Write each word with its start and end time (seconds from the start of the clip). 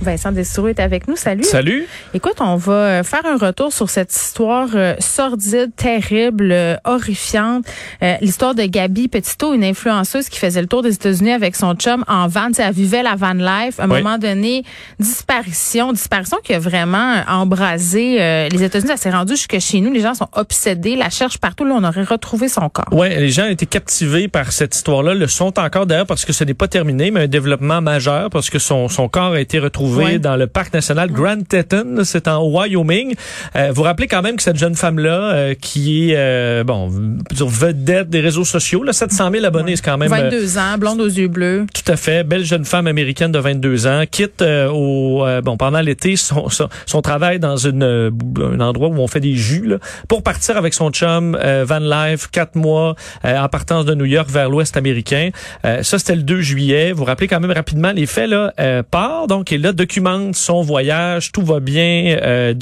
Vincent 0.00 0.32
Destoureau 0.32 0.68
est 0.68 0.80
avec 0.80 1.08
nous. 1.08 1.16
Salut. 1.16 1.44
Salut. 1.44 1.86
Écoute, 2.14 2.36
on 2.40 2.56
va 2.56 2.72
euh, 2.72 3.02
faire 3.02 3.26
un 3.26 3.36
retour 3.36 3.72
sur 3.72 3.90
cette 3.90 4.12
histoire 4.14 4.68
euh, 4.74 4.94
sordide, 4.98 5.70
terrible, 5.76 6.50
euh, 6.52 6.76
horrifiante. 6.84 7.64
Euh, 8.02 8.14
L'histoire 8.22 8.54
de 8.54 8.62
Gabi 8.62 9.08
Petito, 9.08 9.52
une 9.52 9.64
influenceuse 9.64 10.28
qui 10.28 10.38
faisait 10.38 10.62
le 10.62 10.66
tour 10.68 10.82
des 10.82 10.94
États-Unis 10.94 11.32
avec 11.32 11.54
son 11.54 11.74
chum 11.74 12.04
en 12.08 12.28
van. 12.28 12.48
Tu 12.48 12.54
sais, 12.54 12.62
Elle 12.62 12.74
vivait 12.74 13.02
la 13.02 13.14
van 13.14 13.34
life. 13.34 13.78
À 13.78 13.84
un 13.84 13.90
Oui. 13.90 14.02
moment 14.02 14.16
donné, 14.16 14.64
disparition. 14.98 15.92
Disparition 15.92 16.38
qui 16.42 16.54
a 16.54 16.58
vraiment 16.58 17.22
embrasé 17.28 18.48
les 18.50 18.62
États-Unis. 18.62 18.88
Ça 18.88 18.96
s'est 18.96 19.10
rendu 19.10 19.32
jusque 19.34 19.58
chez 19.58 19.80
nous. 19.80 19.92
Les 19.92 20.00
gens 20.00 20.14
sont 20.14 20.28
obsédés, 20.32 20.96
la 20.96 21.10
cherchent 21.10 21.38
partout. 21.38 21.64
Là, 21.64 21.74
on 21.76 21.84
aurait 21.84 22.04
retrouvé 22.04 22.48
son 22.48 22.68
corps. 22.68 22.86
Ouais, 22.92 23.10
les 23.20 23.28
gens 23.30 23.44
ont 23.44 23.50
été 23.50 23.66
captivés 23.66 24.28
par 24.28 24.52
cette 24.52 24.74
histoire-là, 24.74 25.14
le 25.14 25.26
sont 25.26 25.58
encore 25.58 25.86
d'ailleurs 25.86 26.06
parce 26.06 26.24
que 26.24 26.32
ce 26.32 26.44
n'est 26.44 26.54
pas 26.54 26.68
terminé, 26.68 27.10
mais 27.10 27.22
un 27.22 27.26
développement 27.26 27.80
majeur 27.82 28.30
parce 28.30 28.48
que 28.50 28.58
son, 28.58 28.88
son 28.88 29.08
corps 29.08 29.32
a 29.32 29.40
été 29.40 29.58
retrouvé 29.58 29.89
Ouais. 29.96 30.18
dans 30.18 30.36
le 30.36 30.46
parc 30.46 30.72
national 30.74 31.10
Grand 31.10 31.46
Teton, 31.46 31.98
c'est 32.04 32.28
en 32.28 32.46
Wyoming. 32.46 33.14
Euh, 33.56 33.70
vous 33.74 33.82
rappelez 33.82 34.06
quand 34.08 34.22
même 34.22 34.36
que 34.36 34.42
cette 34.42 34.56
jeune 34.58 34.74
femme-là, 34.74 35.32
euh, 35.32 35.54
qui 35.54 36.10
est 36.12 36.16
euh, 36.16 36.64
bon, 36.64 36.90
vedette 37.30 38.08
des 38.10 38.20
réseaux 38.20 38.44
sociaux, 38.44 38.82
là, 38.82 38.92
700 38.92 39.30
000 39.32 39.44
abonnés, 39.44 39.76
c'est 39.76 39.84
quand 39.84 39.98
même 39.98 40.12
euh, 40.12 40.30
22 40.30 40.58
ans, 40.58 40.78
blonde 40.78 41.00
aux 41.00 41.06
yeux 41.08 41.28
bleus. 41.28 41.66
Tout 41.72 41.90
à 41.92 41.96
fait. 41.96 42.24
Belle 42.24 42.44
jeune 42.44 42.64
femme 42.64 42.86
américaine 42.86 43.32
de 43.32 43.38
22 43.38 43.86
ans 43.86 44.04
quitte 44.10 44.42
euh, 44.42 44.68
au 44.70 45.24
euh, 45.26 45.40
bon 45.40 45.56
pendant 45.56 45.80
l'été 45.80 46.16
son, 46.16 46.48
son, 46.48 46.68
son 46.86 47.02
travail 47.02 47.38
dans 47.38 47.56
une 47.56 47.82
euh, 47.82 48.10
un 48.40 48.60
endroit 48.60 48.88
où 48.88 48.98
on 48.98 49.06
fait 49.06 49.20
des 49.20 49.34
jus 49.34 49.66
là, 49.66 49.76
pour 50.08 50.22
partir 50.22 50.56
avec 50.56 50.74
son 50.74 50.90
chum 50.90 51.36
euh, 51.40 51.64
van 51.66 51.78
life 51.78 52.28
quatre 52.30 52.54
mois 52.56 52.94
euh, 53.24 53.38
en 53.38 53.48
partance 53.48 53.84
de 53.84 53.94
New 53.94 54.04
York 54.04 54.28
vers 54.30 54.48
l'ouest 54.50 54.76
américain. 54.76 55.30
Euh, 55.64 55.82
ça 55.82 55.98
c'était 55.98 56.16
le 56.16 56.22
2 56.22 56.40
juillet. 56.40 56.92
Vous 56.92 56.98
vous 57.00 57.04
rappelez 57.04 57.28
quand 57.28 57.40
même 57.40 57.50
rapidement 57.52 57.92
les 57.92 58.06
faits 58.06 58.28
là 58.28 58.52
euh, 58.60 58.82
part 58.88 59.26
donc 59.26 59.52
et 59.52 59.58
là 59.58 59.72
documente 59.80 60.36
son 60.36 60.60
voyage, 60.60 61.32
tout 61.32 61.40
va 61.40 61.58
bien, 61.58 62.18
euh, 62.22 62.52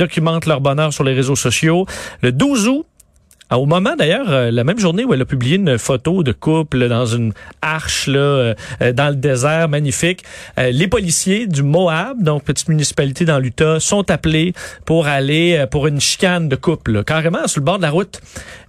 leur 0.46 0.60
bonheur 0.60 0.92
sur 0.92 1.02
les 1.02 1.14
réseaux 1.14 1.34
sociaux. 1.34 1.84
Le 2.22 2.30
12 2.30 2.68
août 2.68 2.86
Au 3.50 3.64
moment 3.64 3.96
d'ailleurs, 3.96 4.30
euh, 4.30 4.50
la 4.50 4.62
même 4.62 4.78
journée 4.78 5.04
où 5.04 5.14
elle 5.14 5.22
a 5.22 5.24
publié 5.24 5.56
une 5.56 5.78
photo 5.78 6.22
de 6.22 6.32
couple 6.32 6.86
dans 6.88 7.06
une 7.06 7.32
arche 7.62 8.06
là, 8.06 8.18
euh, 8.18 8.54
euh, 8.82 8.92
dans 8.92 9.08
le 9.08 9.14
désert 9.16 9.68
magnifique, 9.70 10.22
euh, 10.58 10.70
les 10.70 10.86
policiers 10.86 11.46
du 11.46 11.62
Moab, 11.62 12.22
donc 12.22 12.44
petite 12.44 12.68
municipalité 12.68 13.24
dans 13.24 13.38
l'Utah, 13.38 13.80
sont 13.80 14.10
appelés 14.10 14.52
pour 14.84 15.06
aller 15.06 15.56
euh, 15.56 15.66
pour 15.66 15.86
une 15.86 15.98
chicane 16.00 16.48
de 16.48 16.56
couple, 16.56 16.92
là, 16.92 17.04
carrément 17.04 17.46
sur 17.46 17.60
le 17.60 17.64
bord 17.64 17.78
de 17.78 17.82
la 17.82 17.90
route. 17.90 18.20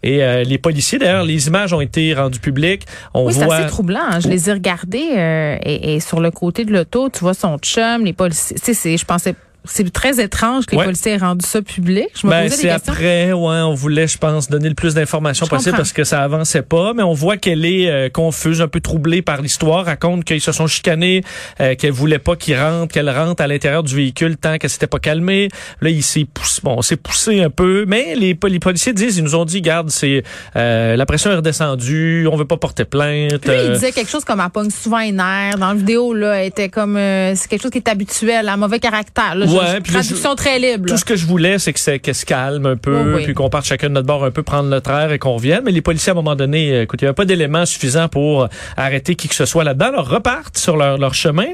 Et 0.01 0.23
euh, 0.23 0.43
les 0.43 0.57
policiers, 0.57 0.97
d'ailleurs, 0.97 1.25
les 1.25 1.47
images 1.47 1.73
ont 1.73 1.81
été 1.81 2.13
rendues 2.13 2.39
publiques. 2.39 2.85
On 3.13 3.25
Oui, 3.25 3.33
c'est 3.33 3.43
voit. 3.43 3.55
assez 3.55 3.67
troublant. 3.67 3.99
hein. 4.09 4.19
Je 4.21 4.29
les 4.29 4.49
ai 4.49 4.53
regardés 4.53 5.09
euh, 5.17 5.57
et, 5.63 5.95
et 5.95 5.99
sur 5.99 6.21
le 6.21 6.31
côté 6.31 6.63
de 6.63 6.71
l'auto, 6.71 7.09
tu 7.09 7.19
vois 7.19 7.33
son 7.33 7.57
chum, 7.57 8.05
les 8.05 8.13
policiers. 8.13 8.55
Tu 8.55 8.63
sais, 8.63 8.73
c'est- 8.73 8.97
je 8.97 9.05
pensais, 9.05 9.35
c'est 9.65 9.91
très 9.91 10.21
étrange 10.23 10.65
que 10.65 10.71
les 10.71 10.77
Ouais. 10.79 10.85
policiers 10.85 11.11
aient 11.13 11.17
rendu 11.17 11.45
ça 11.45 11.61
public. 11.61 12.07
Je 12.19 12.25
me 12.25 12.31
Ben, 12.31 12.49
c'est 12.49 12.69
après, 12.69 13.33
ouais, 13.33 13.37
on 13.61 13.73
voulait, 13.73 14.07
je 14.07 14.17
pense, 14.17 14.49
donner 14.49 14.69
le 14.69 14.75
plus 14.75 14.93
d'informations 14.93 15.45
possible 15.47 15.75
parce 15.75 15.91
que 15.93 16.03
ça 16.03 16.21
avançait 16.21 16.61
pas, 16.61 16.93
mais 16.93 17.03
on 17.03 17.13
voit 17.13 17.37
qu'elle 17.37 17.65
est 17.65 17.89
euh, 17.89 18.09
confuse, 18.09 18.61
un 18.61 18.67
peu 18.67 18.79
troublée 18.79 19.21
par 19.21 19.41
l'histoire, 19.41 19.85
raconte 19.85 20.23
qu'ils 20.23 20.41
se 20.41 20.51
sont 20.51 20.67
chicanés, 20.67 21.23
euh, 21.59 21.75
qu'elle 21.75 21.91
voulait 21.91 22.19
pas 22.19 22.35
qu'il 22.35 22.57
rentre, 22.57 22.93
qu'elle 22.93 23.09
rentre 23.09 23.43
à 23.43 23.47
l'intérieur 23.47 23.83
du 23.83 23.95
véhicule 23.95 24.37
tant 24.37 24.57
qu'elle 24.57 24.69
s'était 24.69 24.87
pas 24.87 24.99
calmée. 24.99 25.49
Là, 25.81 25.89
il 25.89 26.03
s'est 26.03 26.25
poussé, 26.25 26.61
bon, 26.63 26.75
on 26.77 26.81
s'est 26.81 26.95
poussé 26.97 27.41
un 27.43 27.49
peu, 27.49 27.85
mais 27.87 28.15
les, 28.15 28.35
pol- 28.35 28.51
les 28.51 28.59
policiers 28.59 28.93
disent, 28.93 29.17
ils 29.17 29.23
nous 29.23 29.35
ont 29.35 29.45
dit, 29.45 29.61
garde, 29.61 29.89
c'est 29.89 30.23
euh, 30.55 30.95
la 30.95 31.05
pression 31.05 31.31
est 31.31 31.35
redescendue, 31.35 32.27
on 32.31 32.35
veut 32.37 32.45
pas 32.45 32.57
porter 32.57 32.85
plainte. 32.85 33.31
Lui, 33.31 33.39
il 33.45 33.49
euh, 33.51 33.73
disait 33.73 33.91
quelque 33.91 34.09
chose 34.09 34.23
comme 34.23 34.39
elle 34.39 34.49
pogne 34.51 34.69
souvent 34.69 34.99
les 34.99 35.11
nerfs. 35.11 35.57
Dans 35.57 35.67
la 35.69 35.73
vidéo, 35.73 36.13
là, 36.13 36.35
elle 36.41 36.47
était 36.47 36.69
comme 36.69 36.95
euh, 36.97 37.33
c'est 37.35 37.47
quelque 37.49 37.61
chose 37.61 37.71
qui 37.71 37.77
est 37.79 37.89
habituel, 37.89 38.47
un 38.47 38.57
mauvais 38.57 38.79
caractère. 38.79 39.35
Là, 39.35 39.45
Ouais, 39.57 39.79
je- 39.85 39.91
traduction 39.91 40.35
très 40.35 40.59
libre. 40.59 40.85
là. 40.85 40.91
Tout 40.93 40.97
ce 40.97 41.05
que 41.05 41.15
je 41.15 41.25
voulais, 41.25 41.59
c'est 41.59 41.73
que 41.73 41.79
c'est- 41.79 41.99
qu'elle 41.99 42.15
se 42.15 42.25
calme 42.25 42.65
un 42.65 42.75
peu, 42.77 42.95
Oui, 43.01 43.13
oui. 43.15 43.23
puis 43.25 43.33
qu'on 43.33 43.49
parte 43.49 43.65
chacun 43.65 43.89
de 43.89 43.93
notre 43.93 44.07
bord 44.07 44.23
un 44.23 44.31
peu 44.31 44.43
prendre 44.43 44.69
notre 44.69 44.91
air 44.91 45.11
et 45.11 45.19
qu'on 45.19 45.33
revienne. 45.33 45.61
Mais 45.65 45.71
les 45.71 45.81
policiers, 45.81 46.11
à 46.11 46.13
un 46.13 46.15
moment 46.15 46.35
donné, 46.35 46.71
euh, 46.71 46.81
écoute, 46.83 47.01
il 47.01 47.05
n'y 47.05 47.07
avait 47.09 47.15
pas 47.15 47.25
d'éléments 47.25 47.65
suffisants 47.65 48.07
pour 48.09 48.47
arrêter 48.77 49.15
qui 49.15 49.27
que 49.27 49.35
ce 49.35 49.45
soit 49.45 49.63
là-dedans. 49.63 49.87
Alors, 49.87 50.09
repartent 50.09 50.57
sur 50.57 50.77
leur, 50.77 50.97
leur 50.97 51.13
chemin. 51.13 51.47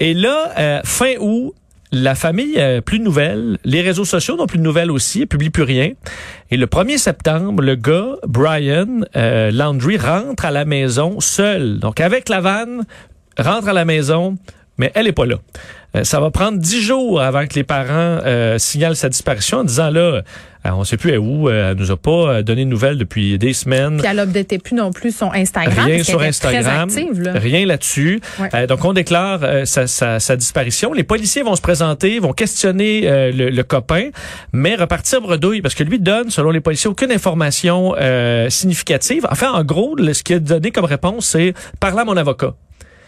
Et 0.00 0.14
là, 0.14 0.52
euh, 0.58 0.80
fin 0.84 1.14
août, 1.20 1.54
la 1.90 2.14
famille 2.14 2.54
euh, 2.58 2.82
plus 2.82 2.98
de 2.98 3.04
nouvelles, 3.04 3.56
les 3.64 3.80
réseaux 3.80 4.04
sociaux 4.04 4.36
n'ont 4.36 4.46
plus 4.46 4.58
de 4.58 4.62
nouvelles 4.62 4.90
aussi, 4.90 5.20
ils 5.20 5.26
publient 5.26 5.48
plus 5.50 5.62
rien. 5.62 5.92
Et 6.50 6.56
le 6.58 6.66
1er 6.66 6.98
septembre, 6.98 7.62
le 7.62 7.76
gars, 7.76 8.16
Brian 8.26 9.00
euh, 9.16 9.50
Landry, 9.50 9.96
rentre 9.96 10.44
à 10.44 10.50
la 10.50 10.66
maison 10.66 11.18
seul. 11.20 11.78
Donc, 11.78 12.00
avec 12.00 12.28
la 12.28 12.40
vanne, 12.42 12.84
rentre 13.38 13.68
à 13.68 13.72
la 13.72 13.86
maison, 13.86 14.36
mais 14.78 14.90
elle 14.94 15.06
est 15.06 15.12
pas 15.12 15.26
là. 15.26 15.36
Euh, 15.96 16.04
ça 16.04 16.20
va 16.20 16.30
prendre 16.30 16.58
dix 16.58 16.82
jours 16.82 17.20
avant 17.20 17.46
que 17.46 17.54
les 17.54 17.64
parents 17.64 17.88
euh, 18.24 18.58
signalent 18.58 18.94
sa 18.96 19.08
disparition 19.08 19.58
en 19.58 19.64
disant 19.64 19.88
là, 19.90 20.00
euh, 20.00 20.22
on 20.70 20.84
sait 20.84 20.98
plus 20.98 21.12
elle 21.12 21.18
où, 21.18 21.48
euh, 21.48 21.70
elle 21.70 21.78
nous 21.78 21.90
a 21.90 21.96
pas 21.96 22.10
euh, 22.10 22.42
donné 22.42 22.64
de 22.66 22.68
nouvelles 22.70 22.98
depuis 22.98 23.38
des 23.38 23.54
semaines. 23.54 23.96
Puis 23.96 24.06
elle 24.06 24.18
updatait 24.18 24.58
plus 24.58 24.76
non 24.76 24.92
plus 24.92 25.16
son 25.16 25.32
Instagram. 25.32 25.86
Rien 25.86 26.04
sur 26.04 26.20
Instagram, 26.20 26.90
Très 26.90 27.00
active, 27.00 27.22
là. 27.22 27.32
rien 27.36 27.64
là-dessus. 27.64 28.20
Ouais. 28.38 28.48
Euh, 28.52 28.66
donc 28.66 28.84
on 28.84 28.92
déclare 28.92 29.40
euh, 29.44 29.64
sa, 29.64 29.86
sa- 29.86 30.20
sa 30.20 30.36
disparition. 30.36 30.92
Les 30.92 31.04
policiers 31.04 31.42
vont 31.42 31.56
se 31.56 31.62
présenter, 31.62 32.18
vont 32.18 32.34
questionner 32.34 33.08
euh, 33.08 33.32
le, 33.32 33.48
le 33.48 33.62
copain, 33.62 34.10
mais 34.52 34.74
repartir 34.74 35.22
bredouille 35.22 35.62
parce 35.62 35.74
que 35.74 35.84
lui 35.84 35.98
donne, 36.00 36.28
selon 36.28 36.50
les 36.50 36.60
policiers, 36.60 36.90
aucune 36.90 37.12
information 37.12 37.94
euh, 37.98 38.50
significative. 38.50 39.26
Enfin, 39.30 39.52
en 39.52 39.64
gros, 39.64 39.96
ce 40.12 40.22
qu'il 40.22 40.36
a 40.36 40.38
donné 40.38 40.70
comme 40.70 40.84
réponse, 40.84 41.28
c'est 41.28 41.54
parler 41.80 42.00
à 42.00 42.04
mon 42.04 42.16
avocat. 42.18 42.52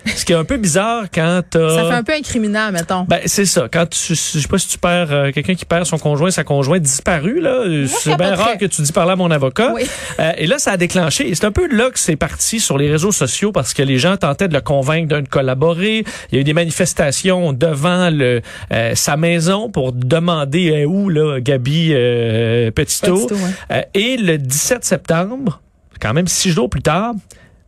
Ce 0.07 0.25
qui 0.25 0.33
est 0.33 0.37
un 0.37 0.45
peu 0.45 0.57
bizarre 0.57 1.05
quand 1.13 1.43
t'as... 1.49 1.77
Ça 1.77 1.89
fait 1.89 1.95
un 1.95 2.03
peu 2.03 2.13
incriminant, 2.13 2.73
mettons. 2.73 3.05
Ben 3.05 3.21
c'est 3.27 3.45
ça. 3.45 3.69
Quand 3.73 3.87
tu, 3.89 4.15
je 4.15 4.41
sais 4.41 4.49
pas 4.49 4.59
si 4.59 4.69
tu 4.69 4.79
perds 4.79 5.13
euh, 5.13 5.31
quelqu'un 5.33 5.55
qui 5.55 5.65
perd 5.65 5.85
son 5.85 5.99
conjoint, 5.99 6.31
sa 6.31 6.45
conjointe 6.45 6.83
disparue 6.83 7.41
là, 7.41 7.65
c'est 7.87 8.17
bien 8.17 8.35
rare 8.35 8.59
que 8.59 8.67
tu 8.67 8.83
dis 8.83 8.93
parler 8.93 9.13
à 9.13 9.17
mon 9.17 9.31
avocat. 9.31 9.73
Oui. 9.75 9.83
Euh, 10.19 10.33
et 10.37 10.47
là, 10.47 10.59
ça 10.59 10.73
a 10.73 10.77
déclenché. 10.77 11.29
Et 11.29 11.35
c'est 11.35 11.45
un 11.45 11.53
peu 11.53 11.69
là 11.69 11.91
que 11.91 11.99
c'est 11.99 12.17
parti 12.17 12.61
sur 12.61 12.79
les 12.79 12.91
réseaux 12.91 13.13
sociaux 13.13 13.53
parce 13.53 13.75
que 13.75 13.83
les 13.83 13.99
gens 13.99 14.17
tentaient 14.17 14.49
de 14.49 14.55
le 14.55 14.61
convaincre 14.61 15.09
de 15.21 15.29
collaborer. 15.29 16.05
Il 16.31 16.35
y 16.35 16.39
a 16.39 16.41
eu 16.41 16.45
des 16.45 16.55
manifestations 16.55 17.53
devant 17.53 18.11
le 18.11 18.41
euh, 18.73 18.95
sa 18.95 19.17
maison 19.17 19.71
pour 19.71 19.93
demander 19.93 20.71
euh, 20.71 20.85
où 20.85 21.09
là 21.09 21.41
Gabi 21.41 21.91
euh, 21.93 22.71
Petito. 22.71 23.27
Petito, 23.27 23.35
ouais. 23.35 23.51
Euh, 23.73 23.83
et 23.95 24.17
le 24.17 24.39
17 24.39 24.85
septembre, 24.85 25.61
quand 26.01 26.13
même 26.13 26.29
six 26.29 26.51
jours 26.51 26.71
plus 26.71 26.83
tard, 26.83 27.15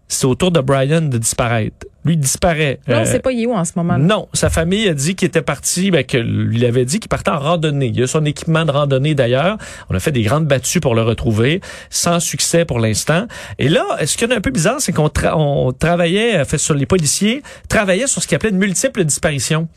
c'est 0.09 0.27
au 0.27 0.35
tour 0.35 0.51
de 0.51 0.61
Brian 0.61 1.03
de 1.03 1.19
disparaître. 1.19 1.87
Lui 2.05 2.17
disparaît. 2.17 2.81
Là, 2.89 2.99
on 2.99 3.03
Euh, 3.03 3.05
sait 3.05 3.21
pas 3.21 3.31
il 3.31 3.43
est 3.43 3.47
où 3.47 3.55
en 3.55 3.65
ce 3.65 3.73
moment. 3.77 3.93
là. 3.93 3.99
non, 4.01 4.29
sa 4.33 4.51
famille 4.51 4.89
a 4.89 4.95
dit 4.95 5.15
qu'il 5.15 5.29
était 5.29 5.41
parti, 5.43 5.91
ben, 5.93 6.03
que 6.05 6.17
lui 6.19 6.67
avait 6.67 6.85
dit 6.85 6.99
qu'il 6.99 7.09
partait 7.09 7.31
en 7.31 7.39
randonnée. 7.39 7.93
Il 7.95 8.03
a 8.03 8.07
son 8.09 8.25
équipement 8.25 8.65
de 8.65 8.73
randonnée 8.73 9.15
d'ailleurs. 9.15 9.57
On 9.89 9.95
a 9.95 10.01
fait 10.01 10.11
des 10.11 10.23
grandes 10.23 10.47
battues 10.47 10.81
pour 10.81 10.95
le 10.97 11.03
retrouver, 11.03 11.61
sans 11.91 12.19
succès 12.19 12.65
pour 12.65 12.81
l'instant. 12.81 13.27
Et 13.61 13.69
là, 13.69 13.85
ce 14.05 14.17
qui 14.17 14.25
est 14.25 14.33
un 14.33 14.41
peu 14.41 14.51
bizarre, 14.51 14.81
c'est 14.81 14.93
qu'on 14.93 15.07
tra- 15.07 15.35
on 15.37 15.73
travaillait, 15.73 16.39
euh, 16.39 16.45
fait 16.45 16.59
sur 16.59 16.75
les 16.75 16.87
policiers, 16.87 17.43
travaillaient 17.69 18.09
sur 18.09 18.21
ce 18.21 18.27
qu'ils 18.27 18.35
appelait 18.37 18.51
une 18.51 18.59
multiple 18.59 19.05
disparition. 19.05 19.69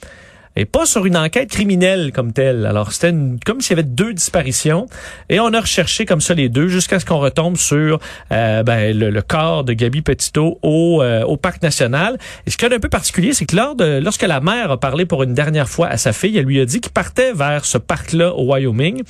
Et 0.56 0.66
pas 0.66 0.86
sur 0.86 1.06
une 1.06 1.18
enquête 1.18 1.50
criminelle 1.50 2.12
comme 2.14 2.32
telle. 2.32 2.66
Alors, 2.66 2.94
c'était 2.94 3.14
comme 3.46 3.60
s'il 3.60 3.78
y 3.78 3.80
avait 3.80 3.88
deux 3.88 4.14
disparitions. 4.14 4.88
Et 5.30 5.40
on 5.40 5.54
a 5.54 5.60
recherché 5.60 6.06
comme 6.06 6.22
ça 6.22 6.34
les 6.34 6.48
deux 6.48 6.68
jusqu'à 6.68 7.00
ce 7.00 7.06
qu'on 7.06 7.20
retombe 7.20 7.58
sur 7.58 8.00
euh, 8.32 8.64
ben, 8.64 8.98
le, 8.98 9.22
corps 9.22 9.64
de 9.64 9.74
Gabi 9.74 10.02
Petito 10.02 10.60
au, 10.62 11.02
euh, 11.02 11.36
parc 11.38 11.62
national. 11.62 12.18
Et 12.48 12.52
ce 12.52 12.58
qui 12.58 12.66
est 12.66 12.74
un 12.74 12.80
peu 12.80 12.90
particulier, 12.90 13.34
c'est 13.34 13.46
que 13.46 13.56
lors 13.56 13.76
de, 13.76 14.00
lorsque 14.02 14.24
la 14.24 14.40
mère 14.40 14.72
a 14.72 14.80
parlé 14.80 15.06
pour 15.06 15.24
une 15.24 15.34
dernière 15.34 15.68
fois 15.68 15.88
à 15.88 15.98
sa 15.98 16.14
fille, 16.14 16.38
elle 16.38 16.46
lui 16.46 16.62
a 16.62 16.66
dit 16.66 16.80
qu'il 16.80 16.92
partait 16.92 17.34
vers 17.34 17.66
ce 17.66 17.78
parc-là 17.78 18.34
au 18.34 18.46
Wyoming. 18.46 19.04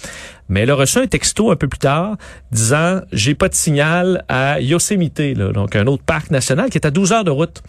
Mais 0.50 0.62
elle 0.62 0.72
a 0.72 0.76
reçu 0.76 1.00
un 1.00 1.08
texto 1.08 1.52
un 1.52 1.56
peu 1.56 1.68
plus 1.68 1.80
tard 1.80 2.18
disant 2.52 3.02
j'ai 3.12 3.36
pas 3.36 3.50
de 3.50 3.56
signal 3.56 4.24
à 4.28 4.60
Yosemite, 4.62 5.22
donc 5.22 5.76
un 5.76 5.88
autre 5.88 6.04
parc 6.04 6.32
national 6.32 6.70
qui 6.70 6.78
est 6.78 6.86
à 6.86 6.92
12 6.92 7.12
heures 7.14 7.24
de 7.24 7.32
route. 7.32 7.62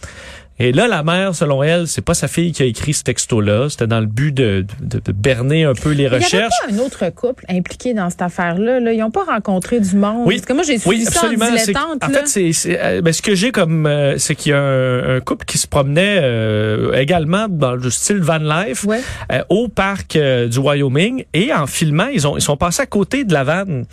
Et 0.59 0.71
là, 0.71 0.87
la 0.87 1.03
mère, 1.03 1.35
selon 1.35 1.61
elle, 1.61 1.87
c'est 1.87 2.01
pas 2.01 2.15
sa 2.15 2.27
fille 2.27 2.51
qui 2.51 2.63
a 2.63 2.65
écrit 2.65 2.93
ce 2.93 3.03
texto-là. 3.03 3.69
C'était 3.69 3.85
dans 3.85 3.99
le 3.99 4.07
but 4.07 4.31
de, 4.31 4.65
de, 4.81 4.99
de 4.99 5.11
berner 5.11 5.65
un 5.65 5.73
peu 5.73 5.89
les 5.91 5.95
Il 5.97 6.01
y 6.03 6.05
avait 6.07 6.17
recherches. 6.17 6.51
pas 6.67 6.73
un 6.73 6.79
autre 6.79 7.07
couple 7.13 7.45
impliqué 7.47 7.93
dans 7.93 8.09
cette 8.09 8.23
affaire-là. 8.23 8.79
Là. 8.79 8.91
Ils 8.91 8.99
n'ont 8.99 9.11
pas 9.11 9.23
rencontré 9.23 9.79
du 9.79 9.95
monde. 9.95 10.23
Oui. 10.25 10.35
Parce 10.37 10.47
que 10.47 10.53
moi, 10.53 10.63
j'ai 10.63 10.79
suivi 10.79 10.97
Oui, 10.97 11.05
ça 11.05 11.19
absolument. 11.19 11.45
en 11.45 11.49
dilettante. 11.51 12.03
en 12.03 12.07
là. 12.07 12.19
fait, 12.21 12.27
c'est, 12.27 12.53
c'est, 12.53 12.79
euh, 12.81 13.01
ben, 13.01 13.13
ce 13.13 13.21
que 13.21 13.35
j'ai 13.35 13.51
comme, 13.51 13.85
euh, 13.85 14.17
c'est 14.17 14.33
qu'il 14.33 14.51
y 14.51 14.55
a 14.55 14.59
un, 14.59 15.17
un 15.17 15.19
couple 15.19 15.45
qui 15.45 15.59
se 15.59 15.67
promenait 15.67 16.19
euh, 16.23 16.93
également 16.93 17.47
dans 17.49 17.75
le 17.75 17.89
style 17.91 18.17
van 18.21 18.37
life 18.39 18.83
Ouais. 18.85 19.01
euh, 19.31 19.43
au 19.49 19.67
parc 19.67 20.15
euh, 20.15 20.47
du 20.47 20.57
Wyoming 20.57 21.25
et 21.35 21.53
en 21.53 21.67
filmant, 21.67 22.07
ils 22.07 22.25
ont, 22.27 22.35
ils 22.35 22.41
sont 22.41 22.57
passés 22.57 22.81
à 22.81 22.85
côté 22.87 23.25
de 23.25 23.33
la 23.33 23.43
vanne. 23.43 23.85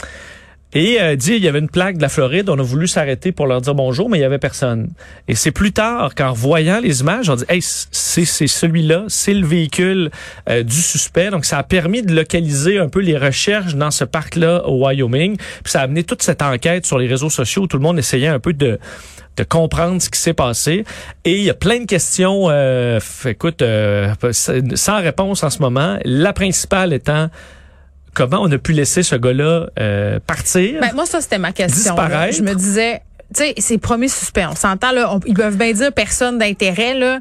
Et 0.75 1.01
euh, 1.01 1.15
dit, 1.15 1.35
il 1.35 1.45
y 1.45 1.49
avait 1.49 1.61
une 1.61 1.69
plaque 1.69 1.97
de 1.97 2.03
la 2.03 2.09
Floride, 2.09 2.51
on 2.51 2.59
a 2.59 2.63
voulu 2.63 2.89
s'arrêter 2.89 3.31
pour 3.31 3.47
leur 3.47 3.61
dire 3.61 3.77
bonjour, 3.77 4.11
mais 4.11 4.19
il 4.19 4.23
y 4.23 4.25
avait 4.25 4.39
personne. 4.39 4.91
Et 5.29 5.37
c'est 5.37 5.53
plus 5.53 5.73
tard 5.73 6.17
qu'en 6.17 6.33
voyant 6.33 6.81
les 6.81 7.01
images, 7.01 7.31
on 7.31 7.37
dit, 7.37 7.45
hey, 7.49 7.61
c'est 7.63 8.25
celui-là, 8.25 9.05
c'est 9.07 9.35
le 9.35 9.47
véhicule 9.47 10.11
euh, 10.49 10.65
du 10.65 10.81
suspect. 10.81 11.31
Donc 11.31 11.45
ça 11.45 11.59
a 11.59 11.63
permis 11.63 12.03
de 12.03 12.13
localiser 12.13 12.79
un 12.79 12.89
peu 12.89 13.01
les 13.01 13.17
recherches 13.17 13.77
dans 13.77 13.93
ce 13.93 14.05
parc-là 14.05 14.67
au 14.67 14.85
Wyoming. 14.85 15.37
Puis 15.37 15.71
ça 15.71 15.81
a 15.81 15.85
amené 15.85 16.03
toute 16.03 16.23
cette 16.23 16.43
enquête 16.43 16.87
sur 16.87 16.99
les 16.99 17.07
réseaux 17.07 17.31
sociaux 17.31 17.63
où 17.63 17.67
tout 17.69 17.77
le 17.77 17.83
monde 17.83 17.99
essayait 17.99 18.27
un 18.27 18.41
peu 18.41 18.53
de 18.53 18.79
de 19.37 19.43
comprendre 19.43 20.01
ce 20.01 20.11
qui 20.11 20.21
s'est 20.21 20.35
passé. 20.35 20.85
Et 21.25 21.39
il 21.39 21.43
y 21.43 21.51
a 21.51 21.55
plein 21.55 21.81
de 21.81 21.87
questions, 21.87 22.47
euh, 22.51 23.01
écoute, 23.27 23.63
euh, 23.63 24.15
sans 24.31 25.03
réponse 25.03 25.43
en 25.43 25.51
ce 25.51 25.59
moment. 25.61 25.99
La 26.05 26.33
principale 26.33 26.93
étant 26.93 27.31
comment 28.15 28.41
on 28.41 28.51
a 28.51 28.59
pu 28.59 28.73
laisser 28.73 29.03
ce 29.03 29.17
gars-là 29.17 29.67
euh, 29.79 30.19
partir. 30.27 30.81
Ben, 30.81 30.93
moi, 30.95 31.05
ça, 31.07 31.21
c'était 31.21 31.39
ma 31.39 31.53
question. 31.53 31.97
Je 32.31 32.43
me 32.43 32.55
disais, 32.55 33.03
tu 33.35 33.43
sais, 33.43 33.55
c'est 33.59 33.79
premier 33.79 34.09
suspect. 34.09 34.47
On 34.47 34.55
s'entend, 34.55 34.93
là. 34.93 35.19
ils 35.27 35.35
peuvent 35.35 35.57
bien 35.57 35.73
dire 35.73 35.93
personne 35.93 36.39
d'intérêt, 36.39 36.95
là. 36.95 37.19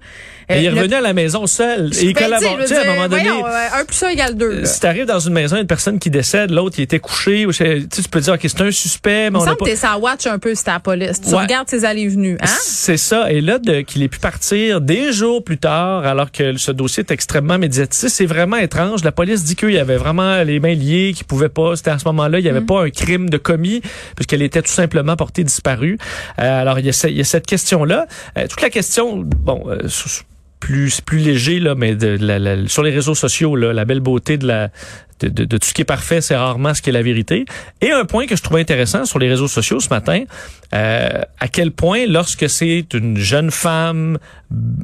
Euh, 0.52 0.58
il 0.58 0.66
est 0.66 0.70
revenu 0.70 0.94
à 0.94 1.02
la 1.02 1.14
maison 1.14 1.48
seul. 1.48 1.92
Et 1.96 2.06
il. 2.06 2.14
Tu 2.14 2.24
sais, 2.68 2.78
à 2.78 2.92
un 2.92 2.96
moment 2.96 3.08
donné. 3.08 3.30
un 3.30 3.86
plus 3.86 4.04
un 4.04 4.10
égale 4.10 4.36
deux. 4.36 4.52
Euh, 4.52 4.66
si 4.66 4.80
t'arrives 4.80 5.06
dans 5.06 5.20
une 5.20 5.34
maison, 5.34 5.58
une 5.58 5.68
personne 5.68 6.00
qui 6.00 6.10
décède, 6.10 6.52
l'autre, 6.52 6.76
il 6.80 6.84
était 6.84 7.00
couché, 7.00 7.46
tu, 7.52 7.88
tu 7.88 8.10
peux 8.10 8.20
dire, 8.20 8.34
OK, 8.34 8.42
c'est 8.44 8.62
un 8.62 8.72
suspect, 8.72 9.30
mais 9.30 9.38
il 9.40 9.42
on 9.42 9.46
semble 9.46 9.58
pas... 9.58 9.66
que 9.66 9.72
t'es 9.72 9.88
watch 10.00 10.28
un 10.28 10.40
peu, 10.40 10.56
c'est 10.56 10.68
la 10.68 10.80
police. 10.80 11.22
Tu 11.22 11.34
regardes 11.34 11.70
ses 11.70 11.86
allées 11.86 12.08
venues, 12.08 12.38
hein? 12.42 12.48
C'est 12.62 12.98
ça. 12.98 13.32
Et 13.32 13.42
là, 13.42 13.60
qu'il 13.86 14.04
ait 14.04 14.08
pu 14.08 14.20
partir 14.20 14.82
des 14.82 15.12
jours 15.12 15.44
plus 15.44 15.58
tard, 15.58 16.06
alors 16.06 16.32
que 16.32 16.58
ce 16.58 16.72
dossier 16.72 17.02
est 17.02 17.12
extrêmement 17.12 17.58
médiatisé, 17.58 18.10
c'est 18.10 18.26
vraiment 18.26 18.58
étrange. 18.58 19.04
La 19.04 19.12
police 19.12 19.44
dit 19.44 19.56
qu'il 19.56 19.72
y 19.72 19.80
avait 19.80 19.98
vraiment 19.98 20.44
les 20.44 20.60
mains 20.60 20.76
liées, 20.76 21.14
qu'il 21.16 21.26
pouvait 21.26 21.50
pas, 21.50 21.76
c'était 21.76 21.92
à 21.92 22.00
ce 22.00 22.06
moment-là, 22.06 22.40
il 22.40 22.46
y 22.46 22.50
avait 22.50 22.62
mm. 22.62 22.66
pas 22.66 22.84
un 22.84 22.90
crime 22.90 23.30
de 23.30 23.38
commis, 23.38 23.82
puisqu'elle 24.16 24.42
était 24.42 24.62
tout 24.62 24.72
simplement 24.72 25.16
portée 25.16 25.44
disparue. 25.44 25.98
Euh, 26.40 26.62
alors, 26.62 26.80
il 26.80 26.86
y, 26.86 26.90
a, 26.90 27.06
il 27.10 27.18
y 27.18 27.22
a 27.22 27.24
cette 27.24 27.46
question-là. 27.46 28.08
Euh, 28.38 28.48
toute 28.48 28.62
la 28.62 28.70
question, 28.70 29.18
bon, 29.18 29.64
euh, 29.68 29.88
plus 30.64 31.02
plus 31.02 31.18
léger 31.18 31.60
là, 31.60 31.76
mais 31.76 31.94
de, 31.94 32.18
la, 32.22 32.70
sur 32.70 32.84
les 32.84 32.92
réseaux 32.92 33.16
sociaux, 33.16 33.58
là, 33.58 33.74
la 33.74 33.84
belle 33.84 34.00
beauté 34.00 34.38
de 34.38 34.48
la 34.48 34.70
de, 35.20 35.28
de, 35.28 35.58
tout 35.58 35.68
ce 35.68 35.74
qui 35.74 35.82
est 35.82 35.86
parfait, 35.86 36.22
c'est 36.22 36.38
rarement 36.38 36.74
ce 36.74 36.82
qui 36.82 36.90
est 36.90 36.94
la 36.94 37.02
vérité. 37.02 37.44
Et 37.82 37.92
un 37.92 38.06
point 38.06 38.28
que 38.28 38.38
je 38.38 38.42
trouvais 38.42 38.62
intéressant 38.62 39.04
sur 39.04 39.20
les 39.20 39.28
réseaux 39.28 39.50
sociaux 39.50 39.82
ce 39.82 39.90
matin, 39.90 40.24
euh, 40.74 41.22
à 41.38 41.48
quel 41.50 41.72
point 41.72 42.06
lorsque 42.08 42.50
c'est 42.50 42.94
une 42.94 43.18
jeune 43.18 43.52
femme 43.52 44.20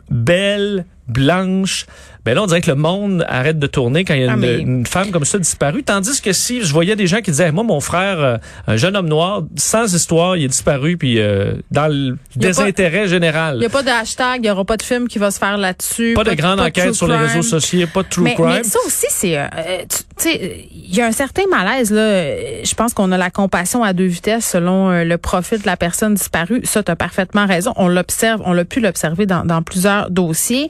belle, 0.09 0.83
blanche, 1.09 1.85
ben 2.25 2.35
là, 2.35 2.43
on 2.43 2.47
dirait 2.47 2.61
que 2.61 2.69
le 2.69 2.75
monde 2.75 3.25
arrête 3.27 3.59
de 3.59 3.67
tourner 3.67 4.03
quand 4.03 4.13
il 4.13 4.21
y 4.21 4.25
a 4.25 4.31
ah, 4.33 4.35
une, 4.35 4.85
femme 4.85 5.09
comme 5.11 5.23
ça 5.23 5.39
disparue. 5.39 5.83
Tandis 5.83 6.21
que 6.21 6.33
si 6.33 6.61
je 6.61 6.71
voyais 6.71 6.95
des 6.95 7.07
gens 7.07 7.21
qui 7.21 7.31
disaient, 7.31 7.51
moi, 7.51 7.63
mon 7.63 7.79
frère, 7.79 8.19
euh, 8.19 8.37
un 8.67 8.75
jeune 8.75 8.95
homme 8.97 9.07
noir, 9.07 9.43
sans 9.55 9.93
histoire, 9.93 10.35
il 10.35 10.43
est 10.43 10.49
disparu, 10.49 10.97
puis 10.97 11.19
euh, 11.19 11.53
dans 11.71 11.87
le 11.87 12.17
désintérêt 12.35 13.07
général. 13.07 13.55
Il 13.55 13.59
n'y 13.61 13.65
a 13.65 13.69
pas 13.69 13.83
de 13.83 13.89
hashtag, 13.89 14.39
il 14.39 14.41
n'y 14.41 14.51
aura 14.51 14.65
pas 14.65 14.75
de 14.75 14.83
film 14.83 15.07
qui 15.07 15.17
va 15.17 15.31
se 15.31 15.39
faire 15.39 15.57
là-dessus. 15.57 16.13
Pas, 16.13 16.25
de 16.25 16.33
grande 16.33 16.59
enquête 16.59 16.93
sur 16.93 17.07
les 17.07 17.15
réseaux 17.15 17.41
sociaux, 17.41 17.87
pas 17.93 18.03
de 18.03 18.09
true 18.09 18.25
crime. 18.33 18.45
Mais 18.45 18.63
ça 18.63 18.79
aussi, 18.85 19.07
c'est, 19.09 19.37
euh, 19.37 19.47
tu 19.89 20.03
sais, 20.17 20.67
il 20.71 20.95
y 20.95 21.01
a 21.01 21.05
un 21.05 21.11
certain 21.13 21.43
malaise 21.49 21.89
là. 21.89 22.35
Je 22.63 22.75
pense 22.75 22.93
qu'on 22.93 23.11
a 23.11 23.17
la 23.17 23.29
compassion 23.29 23.83
à 23.83 23.93
deux 23.93 24.05
vitesses 24.05 24.45
selon 24.45 25.03
le 25.03 25.17
profil 25.17 25.61
de 25.61 25.65
la 25.65 25.77
personne 25.77 26.15
disparue. 26.15 26.61
Ça, 26.65 26.83
tu 26.83 26.91
as 26.91 26.95
parfaitement 26.95 27.45
raison. 27.45 27.73
On 27.77 27.87
l'observe, 27.87 28.41
on 28.45 28.51
l'a 28.51 28.65
pu 28.65 28.81
l'observer 28.81 29.25
dans, 29.25 29.45
dans 29.45 29.61
plusieurs 29.61 30.11
dossiers. 30.11 30.69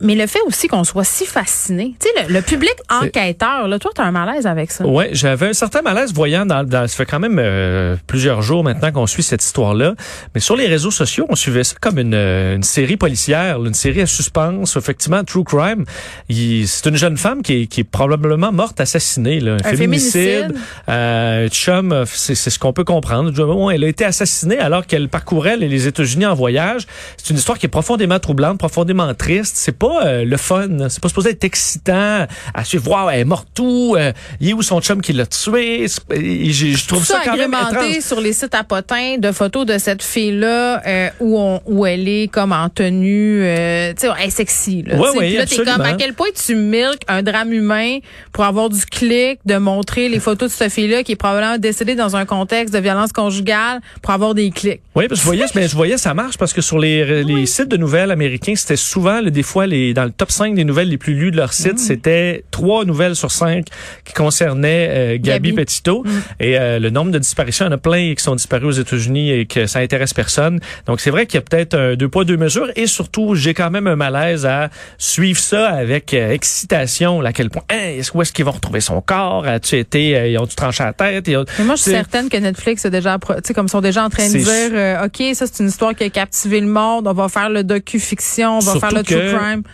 Mais 0.00 0.14
le 0.14 0.26
fait 0.26 0.40
aussi 0.46 0.68
qu'on 0.68 0.84
soit 0.84 1.04
si 1.04 1.26
fasciné. 1.26 1.94
Tu 2.00 2.08
sais, 2.08 2.26
le, 2.28 2.40
public 2.42 2.74
enquêteur, 2.90 3.68
là, 3.68 3.78
toi, 3.78 3.90
tu 3.94 4.00
as 4.00 4.04
un 4.04 4.12
malaise 4.12 4.46
avec 4.46 4.70
ça. 4.70 4.84
Oui, 4.86 5.04
j'avais 5.12 5.48
un 5.48 5.52
certain 5.52 5.82
malaise 5.82 6.12
voyant 6.12 6.46
dans, 6.46 6.64
dans 6.64 6.86
ça 6.86 6.96
fait 6.96 7.06
quand 7.06 7.20
même 7.20 7.38
euh, 7.38 7.96
plusieurs 8.06 8.42
jours 8.42 8.64
maintenant 8.64 8.92
qu'on 8.92 9.06
suit 9.06 9.22
cette 9.22 9.42
histoire-là. 9.42 9.94
Mais 10.34 10.40
sur 10.40 10.56
les 10.56 10.66
réseaux 10.66 10.90
sociaux, 10.90 11.26
on 11.28 11.34
suivait 11.34 11.64
ça 11.64 11.74
comme 11.80 11.98
une, 11.98 12.14
une 12.14 12.62
série 12.62 12.96
policière, 12.96 13.64
une 13.64 13.74
série 13.74 14.02
à 14.02 14.06
suspense, 14.06 14.76
effectivement, 14.76 15.24
true 15.24 15.44
crime. 15.44 15.84
C'est 16.28 16.86
une 16.86 16.96
jeune 16.96 17.16
femme 17.16 17.42
qui 17.42 17.62
est, 17.62 17.66
qui 17.66 17.80
est 17.80 17.84
probablement 17.84 18.52
morte 18.52 18.80
assassinée, 18.80 19.40
là. 19.40 19.56
Un, 19.64 19.76
féminicide. 19.76 20.54
Euh, 20.88 21.48
chum, 21.48 22.04
c'est 22.06 22.34
ce 22.34 22.58
qu'on 22.58 22.72
peut 22.72 22.84
comprendre. 22.84 23.32
Elle 23.72 23.84
a 23.84 23.88
été 23.88 24.04
assassinée 24.04 24.58
alors 24.58 24.86
qu'elle 24.86 25.08
parcourait 25.08 25.56
les 25.56 25.86
États-Unis 25.86 26.26
en 26.26 26.34
voyage. 26.34 26.86
C'est 27.16 27.30
une 27.30 27.36
histoire 27.36 27.58
qui 27.58 27.66
est 27.66 27.68
profondément 27.68 28.18
troublante, 28.18 28.58
profondément 28.58 29.12
triste. 29.14 29.43
C'est 29.44 29.78
pas 29.78 30.06
euh, 30.06 30.24
le 30.24 30.36
fun 30.36 30.68
c'est 30.88 31.00
pas 31.00 31.08
supposé 31.08 31.30
être 31.30 31.44
excitant 31.44 32.26
à 32.54 32.64
suivre. 32.64 32.90
Wow, 32.90 33.10
elle 33.10 33.20
est 33.20 33.24
morte 33.24 33.58
où? 33.60 33.96
Euh, 33.96 34.12
il 34.40 34.50
est 34.50 34.52
où 34.52 34.62
son 34.62 34.80
chum 34.80 35.00
qui 35.00 35.12
l'a 35.12 35.26
tué? 35.26 35.86
Je 36.10 36.86
trouve 36.86 37.04
ça, 37.04 37.20
quand 37.24 37.36
même 37.36 37.54
étrange. 37.54 38.00
sur 38.00 38.20
les 38.20 38.32
sites 38.32 38.54
à 38.54 38.64
potins 38.64 39.16
de 39.18 39.32
photos 39.32 39.66
de 39.66 39.78
cette 39.78 40.02
fille-là 40.02 40.82
euh, 40.86 41.08
où, 41.20 41.38
on, 41.38 41.60
où 41.66 41.86
elle 41.86 42.08
est 42.08 42.28
comme 42.28 42.52
en 42.52 42.68
tenue, 42.68 43.42
euh, 43.42 43.92
tu 43.94 44.06
sais, 44.06 44.12
elle 44.18 44.28
est 44.28 44.30
sexy. 44.30 44.82
Là, 44.82 44.96
ouais, 44.96 45.10
ouais, 45.16 45.30
là, 45.30 45.46
t'es 45.46 45.56
comme 45.56 45.80
à 45.80 45.94
quel 45.94 46.14
point 46.14 46.28
tu 46.34 46.54
milques 46.54 47.02
un 47.08 47.22
drame 47.22 47.52
humain 47.52 47.98
pour 48.32 48.44
avoir 48.44 48.70
du 48.70 48.84
clic, 48.84 49.40
de 49.44 49.56
montrer 49.56 50.08
les 50.08 50.20
photos 50.20 50.50
de 50.50 50.56
cette 50.56 50.72
fille-là 50.72 51.02
qui 51.02 51.12
est 51.12 51.16
probablement 51.16 51.58
décédée 51.58 51.94
dans 51.94 52.16
un 52.16 52.24
contexte 52.24 52.74
de 52.74 52.78
violence 52.78 53.12
conjugale 53.12 53.80
pour 54.02 54.12
avoir 54.12 54.34
des 54.34 54.50
clics. 54.50 54.80
Oui, 54.94 55.08
parce 55.08 55.20
que 55.20 55.24
je 55.24 55.24
voyais, 55.24 55.44
mais 55.54 55.68
je 55.68 55.76
voyais 55.76 55.98
ça 55.98 56.14
marche 56.14 56.38
parce 56.38 56.52
que 56.52 56.60
sur 56.60 56.78
les, 56.78 57.24
les 57.24 57.46
sites 57.46 57.68
de 57.68 57.76
nouvelles 57.76 58.10
américains, 58.10 58.54
c'était 58.56 58.76
souvent 58.76 59.20
des 59.34 59.42
fois 59.42 59.66
les 59.66 59.92
dans 59.92 60.04
le 60.04 60.10
top 60.10 60.30
5 60.30 60.54
des 60.54 60.64
nouvelles 60.64 60.88
les 60.88 60.96
plus 60.96 61.14
lues 61.14 61.30
de 61.30 61.36
leur 61.36 61.52
site, 61.52 61.74
mm. 61.74 61.78
c'était 61.78 62.44
trois 62.50 62.84
nouvelles 62.84 63.16
sur 63.16 63.30
cinq 63.30 63.66
qui 64.04 64.12
concernaient 64.14 64.88
euh, 64.90 65.18
Gabi, 65.20 65.52
Petito. 65.52 66.02
Mm. 66.04 66.08
Et 66.40 66.58
euh, 66.58 66.78
le 66.78 66.90
nombre 66.90 67.10
de 67.10 67.18
disparitions, 67.18 67.66
il 67.66 67.68
y 67.68 67.72
en 67.72 67.74
a 67.74 67.78
plein 67.78 68.14
qui 68.14 68.22
sont 68.22 68.34
disparus 68.34 68.78
aux 68.78 68.80
États-Unis 68.80 69.30
et 69.30 69.46
que 69.46 69.66
ça 69.66 69.80
intéresse 69.80 70.14
personne. 70.14 70.60
Donc 70.86 71.00
c'est 71.00 71.10
vrai 71.10 71.26
qu'il 71.26 71.34
y 71.36 71.38
a 71.38 71.42
peut-être 71.42 71.74
un 71.76 71.94
deux 71.96 72.08
poids 72.08 72.24
deux 72.24 72.36
mesures. 72.36 72.70
Et 72.76 72.86
surtout, 72.86 73.34
j'ai 73.34 73.54
quand 73.54 73.70
même 73.70 73.86
un 73.86 73.96
malaise 73.96 74.46
à 74.46 74.70
suivre 74.98 75.38
ça 75.38 75.68
avec 75.68 76.14
euh, 76.14 76.32
excitation. 76.32 77.20
à 77.20 77.32
quel 77.32 77.50
point, 77.50 77.64
hein, 77.70 77.96
est-ce 77.98 78.12
où 78.14 78.22
est-ce 78.22 78.32
qu'ils 78.32 78.44
vont 78.44 78.52
retrouver 78.52 78.80
son 78.80 79.00
corps? 79.00 79.46
As-tu 79.46 79.76
été, 79.76 80.30
ils 80.30 80.38
ont 80.38 80.46
dû 80.46 80.54
trancher 80.54 80.84
la 80.84 80.92
tête? 80.92 81.28
Mais 81.28 81.64
moi, 81.64 81.74
je 81.74 81.82
suis 81.82 81.90
certaine 81.90 82.28
que 82.28 82.36
Netflix 82.36 82.84
est 82.84 82.90
déjà, 82.90 83.18
tu 83.18 83.34
sais, 83.44 83.54
comme 83.54 83.68
sont 83.68 83.80
déjà 83.80 84.04
en 84.04 84.10
train 84.10 84.28
de 84.28 84.36
dire, 84.36 85.02
ok, 85.04 85.34
ça 85.34 85.46
c'est 85.46 85.62
une 85.62 85.68
histoire 85.68 85.94
qui 85.94 86.04
a 86.04 86.10
captivé 86.10 86.60
le 86.60 86.66
monde. 86.66 87.06
On 87.08 87.12
va 87.12 87.28
faire 87.28 87.50
le 87.50 87.64
docu 87.64 87.98
fiction, 87.98 88.58
on 88.58 88.60
va 88.60 88.78
faire 88.78 88.92
le 88.92 89.02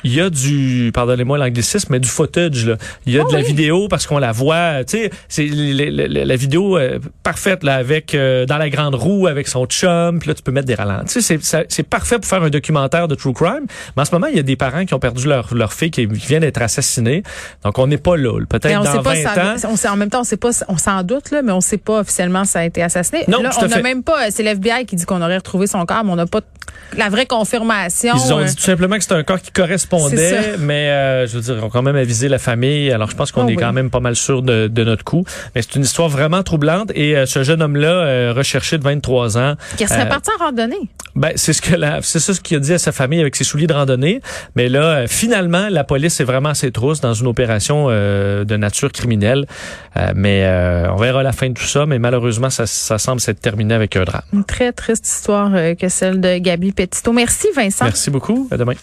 Il 0.05 0.15
y 0.15 0.21
a 0.21 0.31
du, 0.31 0.91
pardonnez-moi 0.95 1.39
l'anglicisme, 1.39 1.89
mais 1.91 2.01
du 2.01 2.09
footage. 2.09 2.67
Là. 2.67 2.77
Il 3.07 3.15
y 3.15 3.19
a 3.19 3.25
ah 3.25 3.31
de 3.31 3.37
la 3.37 3.43
vidéo 3.43 3.89
parce 3.89 4.07
qu'on 4.07 4.19
la 4.19 4.33
voit. 4.33 4.85
Tu 4.85 4.99
sais, 4.99 5.11
c'est 5.29 5.47
la, 5.47 6.37
vidéo 6.37 6.79
euh, 6.79 6.99
parfaite 7.23 7.65
là 7.65 7.75
avec 7.75 8.15
euh, 8.15 8.47
dans 8.47 8.59
la 8.59 8.71
grande 8.71 8.95
roue 8.95 9.27
avec 9.27 9.49
son 9.49 9.67
chum. 9.67 10.19
Puis 10.19 10.29
là, 10.29 10.35
tu 10.35 10.43
peux 10.43 10.53
mettre 10.53 10.67
des 10.67 10.75
ralentis. 10.75 11.23
C'est 11.23 11.41
c'est 11.43 11.83
parfait 11.83 12.19
pour 12.19 12.27
faire 12.27 12.43
un 12.43 12.51
documentaire 12.51 13.09
de 13.09 13.15
true 13.15 13.33
crime. 13.33 13.67
Mais 13.97 14.03
en 14.03 14.05
ce 14.05 14.13
moment, 14.13 14.27
il 14.27 14.37
y 14.37 14.41
a 14.41 14.43
des 14.43 14.57
parents 14.57 14.85
qui 14.85 14.95
ont 14.95 14.99
perdu 14.99 15.27
leur 15.27 15.55
leur 15.55 15.73
fille 15.73 15.91
qui 15.91 16.07
vient 16.07 16.41
d'être 16.41 16.63
assassinée. 16.63 17.23
Donc 17.65 17.79
on 17.79 17.87
n'est 17.87 17.99
pas 17.99 18.17
là. 18.17 18.39
Peut-être 18.49 18.83
dans 18.83 19.03
20 19.03 19.27
ans. 19.27 19.69
On 19.71 19.77
sait, 19.77 19.89
en 19.89 19.97
même 19.97 20.11
temps, 20.11 20.21
on 20.21 20.25
sait 20.25 20.37
pas. 20.37 20.51
On 20.69 20.77
s'en 20.77 21.03
doute 21.03 21.31
là, 21.31 21.43
mais 21.43 21.53
on 21.53 21.61
sait 21.61 21.79
pas 21.79 22.01
officiellement 22.01 22.45
si 22.45 22.53
ça 22.53 22.61
a 22.61 22.65
été 22.65 22.83
assassiné. 22.83 23.25
Non, 23.29 23.43
là, 23.43 23.51
on 23.61 23.67
n'a 23.67 23.83
même 23.83 24.03
pas. 24.03 24.31
C'est 24.31 24.43
l'FBI 24.43 24.87
qui 24.87 24.97
dit 24.97 25.05
qu'on 25.05 25.23
aurait 25.23 25.39
retrouvé 25.39 25.67
son 25.67 25.85
corps, 25.87 26.05
mais 26.05 26.13
on 26.13 26.17
n'a 26.17 26.27
pas 26.27 26.41
la 26.97 27.09
vraie 27.09 27.27
confirmation. 27.27 28.15
Ils 28.17 28.33
ont 28.33 28.45
dit 28.45 28.55
tout 28.55 28.63
simplement 28.63 28.97
que 28.97 29.03
c'était 29.03 29.15
un 29.15 29.23
qui 29.39 29.51
correspondait, 29.51 30.57
mais 30.59 31.27
je 31.27 31.39
veux 31.39 31.41
dire, 31.41 31.69
quand 31.71 31.83
même 31.83 31.97
aviser 31.97 32.29
la 32.29 32.39
famille. 32.39 32.91
Alors, 32.91 33.11
je 33.11 33.17
pense 33.17 33.33
qu'on 33.33 33.47
ah 33.47 33.51
est 33.51 33.57
quand 33.57 33.73
même 33.73 33.91
pas 33.91 34.01
mal 34.01 34.17
sûr 34.17 34.43
de, 34.43 34.69
de 34.69 34.85
notre 34.85 35.05
coup. 35.05 35.25
Mais 35.55 35.63
c'est 35.63 35.77
une 35.77 35.83
histoire 35.83 36.09
vraiment 36.09 36.43
troublante. 36.43 36.91
Et 36.95 37.17
euh, 37.17 37.27
ce 37.27 37.43
jeune 37.43 37.63
homme-là, 37.63 37.89
euh, 37.89 38.33
recherché 38.37 38.79
de 38.79 38.85
23 38.85 39.39
ans... 39.39 39.55
Qui 39.77 39.87
serait 39.87 40.03
euh, 40.03 40.07
parti 40.07 40.31
en 40.39 40.45
randonnée. 40.45 40.91
Ben, 41.15 41.33
c'est 41.35 41.53
ce 41.53 41.63
que 41.63 41.75
la, 41.75 42.03
c'est 42.03 42.21
ça 42.21 42.35
ce 42.35 42.41
qu'il 42.41 42.57
a 42.57 42.61
dit 42.61 42.73
à 42.73 42.79
sa 42.79 42.93
famille 42.93 43.21
avec 43.21 43.37
ses 43.37 43.45
souliers 43.45 43.67
de 43.67 43.73
randonnée. 43.73 44.21
Mais 44.55 44.69
là, 44.69 45.07
finalement, 45.09 45.69
la 45.69 45.85
police 45.85 46.21
est 46.21 46.25
vraiment 46.25 46.51
à 46.51 46.55
ses 46.55 46.71
trousses 46.71 47.01
dans 47.01 47.15
une 47.15 47.27
opération 47.27 47.89
de 47.89 48.57
nature 48.57 48.93
criminelle. 48.93 49.47
mais 50.15 50.47
on 50.89 50.97
verra 50.97 51.23
la 51.23 51.33
fin 51.33 51.49
de 51.49 51.55
tout 51.55 51.65
ça. 51.65 51.85
Mais 51.87 51.99
malheureusement, 51.99 52.51
ça, 52.51 52.67
ça 52.67 52.99
semble 52.99 53.21
s'être 53.21 53.41
terminé 53.41 53.75
avec 53.75 53.97
un 53.97 54.05
drame. 54.05 54.23
Une 54.33 54.45
très 54.45 54.73
triste 54.73 55.07
histoire 55.07 55.51
que 55.77 55.89
celle 55.89 56.21
de 56.21 56.39
Gabi 56.39 56.71
Petito. 56.71 57.13
Merci, 57.13 57.49
Vincent. 57.57 57.87
Merci 57.87 58.11
beaucoup. 58.11 58.49
À 58.53 58.57
demain. 58.57 58.75